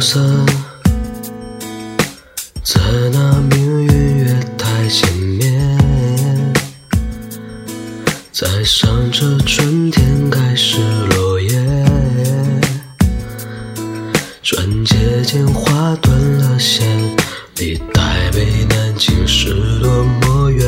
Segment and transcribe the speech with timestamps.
[0.00, 0.46] 疏散，
[2.62, 2.80] 在
[3.12, 5.76] 那命运月台前面，
[8.32, 10.78] 在上着春天开始
[11.10, 11.60] 落叶，
[14.42, 16.86] 转接间划断了线，
[17.56, 20.66] 离台北南京是多么远。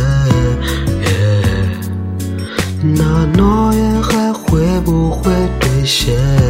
[2.83, 6.42] 那诺言还会不会兑现？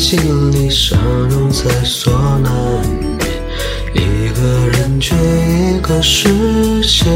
[0.00, 2.10] 心里伤痛在所
[2.42, 2.50] 难
[2.98, 3.20] 免，
[3.92, 6.26] 一个人却一个世
[6.80, 7.10] 界。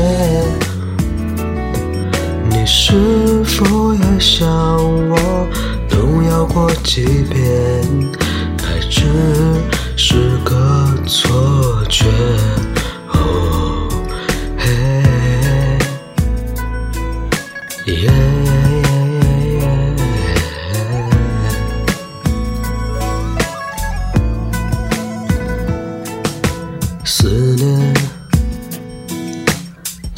[2.51, 4.47] 你是否也像
[5.09, 5.49] 我
[5.89, 7.43] 动摇过几遍？
[8.59, 9.01] 爱只
[9.97, 12.05] 是个错觉。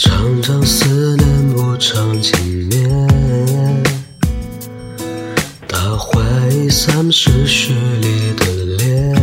[0.06, 3.06] 常常思念不常见面，
[5.68, 8.46] 他怀疑三十岁里的
[8.78, 9.14] 脸，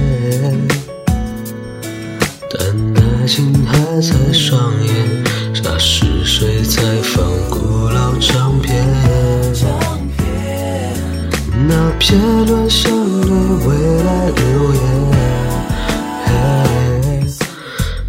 [2.52, 2.60] 但
[3.02, 8.86] 爱情还在上演，傻是谁在放古老唱片？
[11.66, 13.32] 那片段像对
[13.66, 14.84] 未来留言。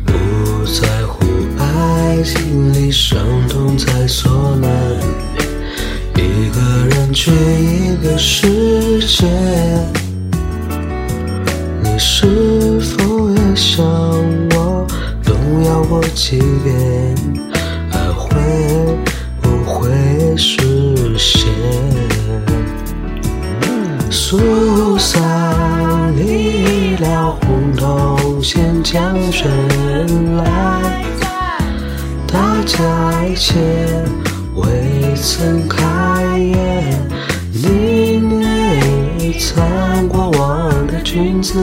[0.04, 0.10] 不
[0.66, 1.24] 在乎
[1.58, 2.63] 爱情
[4.04, 4.70] 在所难
[6.14, 6.60] 免，一个
[6.94, 9.26] 人去一个世界。
[11.82, 13.82] 你是否也像
[14.50, 14.86] 我
[15.24, 17.16] 动摇过几遍？
[17.92, 18.28] 爱会
[19.40, 21.48] 不会实现？
[24.10, 31.02] 苏三离了红铜线将身来，
[32.34, 33.54] 大家一切
[34.56, 37.08] 未曾开眼，
[37.52, 41.54] 宁愿一餐过往的君子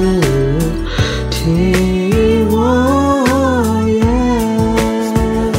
[1.30, 5.54] 听我言。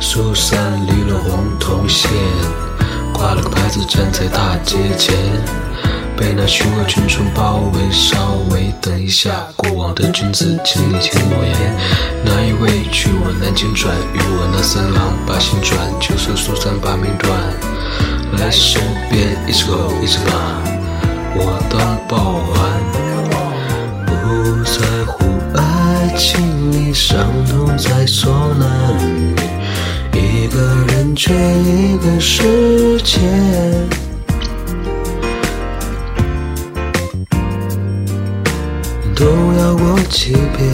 [0.00, 2.08] 疏散离了红铜线，
[3.12, 5.16] 挂了个牌子站在大街前，
[6.32, 7.90] 被那群恶群众包围。
[7.90, 8.16] 稍
[8.50, 11.76] 微等一下，过往的君子，请你听我言。
[12.24, 17.30] 那一位去我南京转，与我那三郎把心转，就算疏散把命断。
[18.38, 20.32] 来手边一只狗一只马，
[21.36, 22.80] 我当报还。
[24.06, 28.96] 不在乎爱情里伤痛在所难
[29.34, 29.36] 免，
[30.14, 33.20] 一个人却一个世界。
[39.22, 40.68] 都要过几遍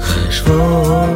[0.00, 1.06] 还说